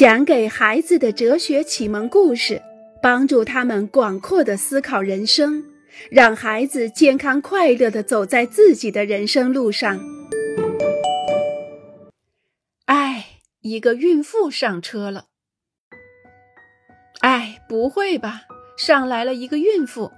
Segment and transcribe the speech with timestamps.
[0.00, 2.62] 讲给孩子的哲学启蒙故事，
[3.02, 5.62] 帮助他们广阔的思考人生，
[6.10, 10.00] 让孩子健康快乐的走在自己的人生路上。
[12.86, 13.26] 哎，
[13.60, 15.26] 一个孕妇上车了。
[17.20, 18.44] 哎，不会吧？
[18.78, 20.10] 上来了一个孕妇，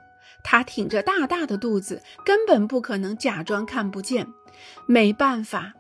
[0.45, 4.29] 她挺着大大的肚子，根本不可能假装看不见。
[4.87, 5.73] 没办法。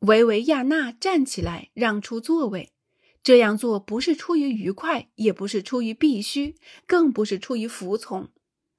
[0.00, 2.72] 维维亚娜站起来，让出座位。
[3.22, 8.30] 这样做不是出于愉快，也不是出于必须，更不是出于服从。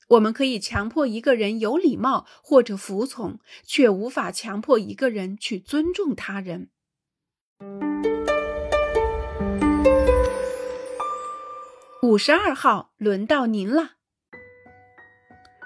[0.09, 6.70] 我们可以强迫一个人有礼貌或者服从，却无法强迫一个人去尊重他人。
[12.02, 13.91] 五十二号，轮到您了。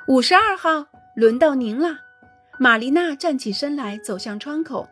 [0.10, 2.00] 五十二号，轮到您了。
[2.60, 4.90] 玛丽娜站起身来，走向窗口。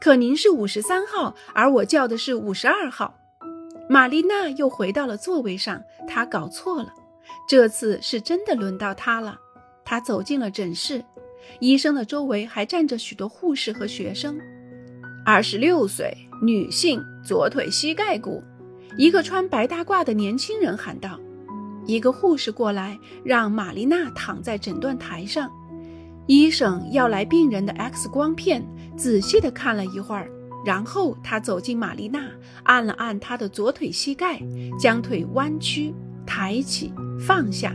[0.00, 3.14] 可您是五十三号，而我叫的是五十二号。
[3.88, 6.92] 玛丽娜又回到了座位上，她搞错了，
[7.48, 9.38] 这次是真的轮到她了。
[9.84, 11.04] 她走进了诊室，
[11.58, 14.38] 医生的周围还站着许多护士和学生。
[15.24, 18.42] 二十六岁，女性，左腿膝盖骨。
[18.96, 21.18] 一个穿白大褂的年轻人喊道。
[21.86, 25.50] 一个护士过来，让玛丽娜躺在诊断台上。
[26.26, 28.62] 医生要来病人的 X 光片，
[28.98, 30.28] 仔细地看了一会儿，
[30.66, 32.28] 然后他走进玛丽娜，
[32.64, 34.42] 按了按她的左腿膝盖，
[34.78, 35.94] 将腿弯曲、
[36.26, 37.74] 抬起、放下。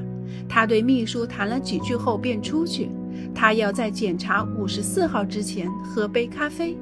[0.50, 2.90] 他对秘书谈了几句后便出去。
[3.34, 6.78] 他要在检查五十四号之前喝杯咖啡。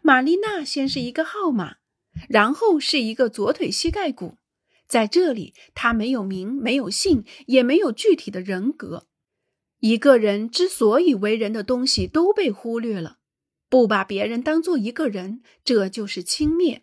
[0.00, 1.76] 玛丽娜先是一个号码，
[2.28, 4.36] 然后是一个左腿膝盖骨。
[4.86, 9.06] 在这里，他没有名，没有姓，也没有具体的人格。
[9.82, 13.18] 一个人之所以为人的东西都被忽略了，
[13.68, 16.82] 不把别人当做一个人，这就是轻蔑。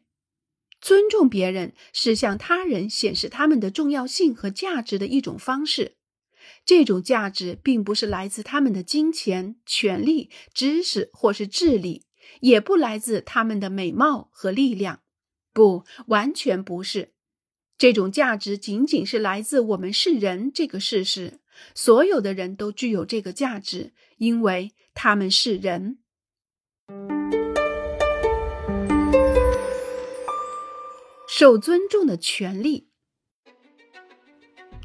[0.82, 5.96] 尊重别人是向他人显示他们的重要性和价值的一种方式。
[6.66, 12.04] 这种价值并不是来自他们的金钱、权力、知识或是智力，
[12.42, 15.00] 也不来自他们的美貌和力量，
[15.54, 17.14] 不，完全不是。
[17.78, 21.39] 这种价值仅仅是来自我们是人这个事实。
[21.74, 26.00] 所有的人都具有这个价值，因为他们是人。
[31.28, 32.90] 受尊重的权利。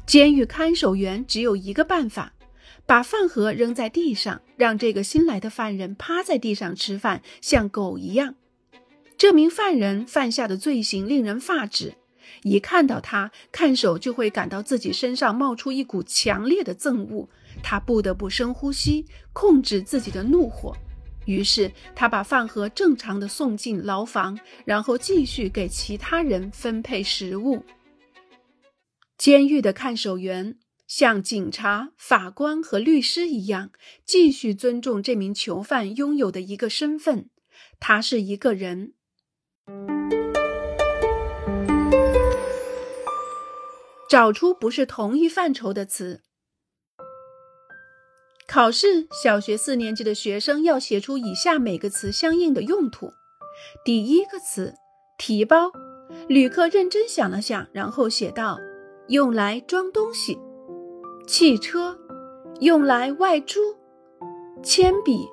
[0.05, 2.33] 监狱看守员只有一个办法：
[2.85, 8.35] 把饭盒扔在地上，让这个新来的犯人趴在地上吃饭，像狗一样。
[9.17, 11.95] 这名犯人犯下的罪行令人发指。
[12.43, 17.27] 一看到他，看守就会感到自己身上冒出一股强烈的憎恶，
[17.63, 20.75] 他不得不深呼吸，控制自己的怒火。
[21.25, 27.63] 于是他把饭盒正常的送进牢房，然后继续给其他人分配食物。
[29.17, 33.71] 监狱的看守员像警察、法官和律师一样，
[34.05, 37.29] 继续尊重这名囚犯拥有的一个身份，
[37.79, 38.93] 他是一个人。
[44.15, 46.21] 找出不是同一范畴的词。
[48.47, 53.11] 考试，小学四年级的学生要写出以下每个词相应的用途。
[53.83, 54.73] 第一个词，
[55.17, 55.69] 提包。
[56.29, 58.57] 旅客认真想了想，然后写道：
[59.09, 60.39] 用来装东西。
[61.27, 61.99] 汽车，
[62.61, 63.59] 用来外出。
[64.63, 65.27] 铅笔，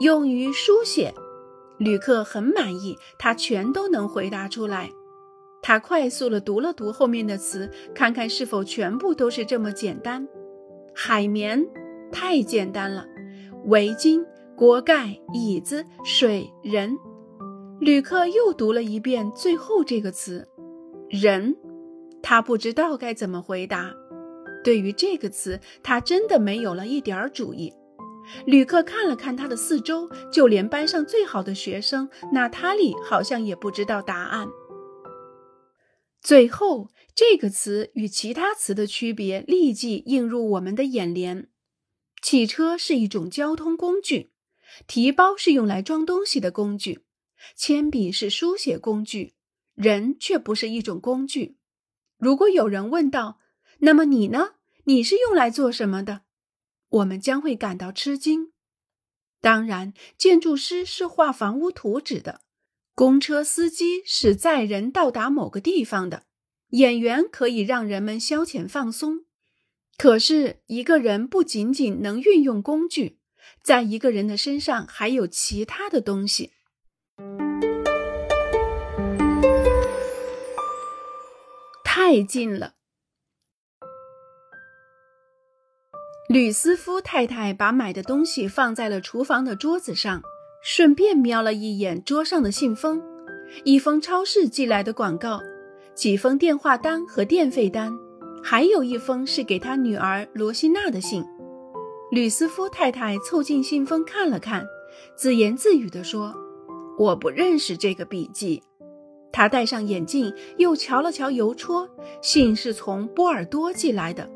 [0.00, 1.14] 用于书写。
[1.78, 4.90] 旅客很满意，他全都能回答出来。
[5.62, 10.26] 他快速地读了读后面的词，看看是否全部都是这么简单。
[10.94, 11.66] 海绵
[12.10, 13.06] 太简单了，
[13.66, 14.24] 围巾、
[14.56, 16.96] 锅盖、椅子、水、人。
[17.80, 20.48] 旅客又读了一遍最后这个词
[21.08, 21.56] “人”，
[22.22, 23.94] 他不知道该怎么回答。
[24.64, 27.72] 对于这个词，他真的没有了一点主意。
[28.46, 34.48] 旅客看了看他的四周，就连班上最好的学生娜塔莉好像也不知道答案。
[36.20, 41.48] 最后，这个词与其他词的区别立即映入我们的眼帘。
[42.20, 44.32] 汽车是一种交通工具，
[44.86, 47.04] 提包是用来装东西的工具，
[47.54, 49.34] 铅笔是书写工具，
[49.74, 51.56] 人却不是一种工具。
[52.18, 53.38] 如果有人问道
[53.78, 54.54] ：“那么你呢？
[54.84, 56.22] 你是用来做什么的？”
[56.90, 58.52] 我们将会感到吃惊。
[59.40, 62.40] 当然，建筑师是画房屋图纸的。
[62.98, 66.24] 公车司机是载人到达某个地方的
[66.70, 69.20] 演员可以让人们消遣放松。
[69.96, 73.20] 可是一个人不仅仅能运用工具
[73.62, 76.50] 在一个人的身上还有其他的东西。
[81.84, 82.74] 太近了。
[86.28, 90.20] 吕斯夫太太把买的东西放在了厨房的桌子上
[90.60, 93.00] 顺便瞄了一眼桌上的信封：
[93.64, 95.40] 一封超市寄来的广告，
[95.94, 97.92] 几封电话单和电费单，
[98.42, 101.24] 还有一封是给他女儿罗西娜的信。
[102.10, 104.66] 吕斯夫太太凑近信封看了看，
[105.14, 106.34] 自言自语地说
[106.98, 108.62] ：“我不认识这个笔记。”
[109.30, 111.88] 他戴上眼镜，又瞧了瞧邮戳，
[112.20, 114.28] 信是从波尔多寄来的。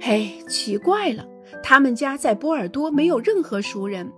[0.00, 1.24] 嘿，奇怪了，
[1.62, 4.10] 他们家在波尔多没有任何熟人。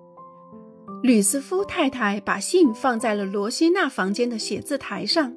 [1.03, 5.33] 吕斯夫太太把信放在了罗西娜房间的写字台上。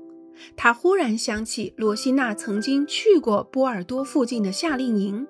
[0.56, 5.28] 她忽然想起罗西娜曾经去过波尔多附近的夏令营。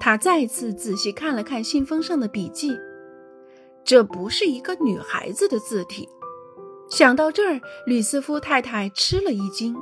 [0.00, 2.72] 她再次仔细看了看信封上的笔记，
[3.84, 6.08] 这不是一个女孩子的字体。
[6.88, 9.76] 想到这儿，吕斯夫太太吃了一惊。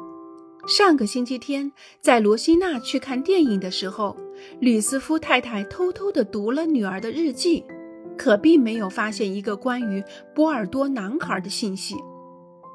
[0.67, 1.71] 上个星期天，
[2.01, 4.17] 在罗西娜去看电影的时候，
[4.61, 7.65] 吕斯夫太太偷偷地读了女儿的日记，
[8.17, 10.03] 可并没有发现一个关于
[10.35, 11.95] 波尔多男孩的信息。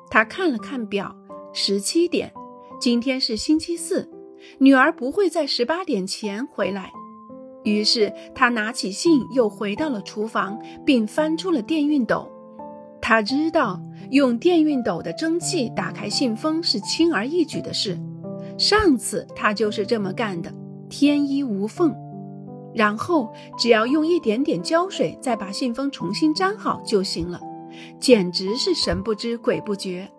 [0.10, 1.16] 他看了看表，
[1.54, 2.32] 十七点，
[2.80, 4.10] 今天是星期四，
[4.58, 6.92] 女儿不会在十八点前回来。
[7.64, 12.30] 于是他拿起信，又回到了厨房，并翻出了电熨斗。
[13.02, 13.82] 他知道。
[14.12, 18.00] 用电熨斗的蒸汽打开信封是轻而易举的事，
[18.58, 20.52] 上次他就是这么干的，
[20.90, 21.94] 天衣无缝。
[22.74, 27.42] 然后只要用一点点胶水，再把信封重新粘好就行了，
[28.00, 30.12] 简直是神不知鬼不觉。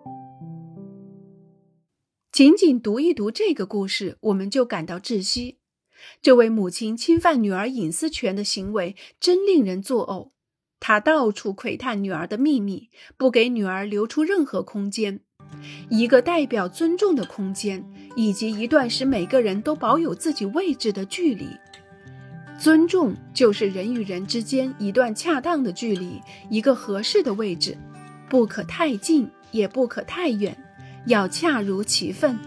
[2.31, 5.57] 仅仅读一读这个故事，我们就感到窒息。
[6.21, 10.31] 这位母亲侵犯女儿隐私权的行为真令人作呕。
[10.79, 15.19] 她到处窥探女儿的秘密，不给女儿留出任何空间，
[15.89, 21.45] 一个代表尊重的空间，以及一段使每个人都保有自己位置的距离。
[22.61, 27.75] 尊重就是人与人之间一段恰当的距离，一个合适的位置，
[28.29, 30.55] 不可太近，也不可太远，
[31.07, 32.37] 要恰如其分。